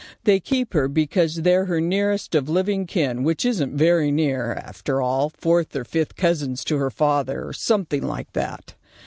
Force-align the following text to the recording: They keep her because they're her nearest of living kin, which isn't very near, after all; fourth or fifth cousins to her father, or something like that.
They 0.23 0.39
keep 0.39 0.73
her 0.73 0.87
because 0.87 1.43
they're 1.43 1.65
her 1.65 1.79
nearest 1.79 2.33
of 2.33 2.49
living 2.49 2.87
kin, 2.87 3.21
which 3.21 3.45
isn't 3.45 3.77
very 3.77 4.09
near, 4.11 4.51
after 4.55 4.99
all; 4.99 5.29
fourth 5.29 5.75
or 5.75 5.83
fifth 5.83 6.15
cousins 6.15 6.63
to 6.63 6.77
her 6.79 6.89
father, 6.89 7.45
or 7.47 7.53
something 7.53 8.01
like 8.01 8.33
that. 8.33 8.73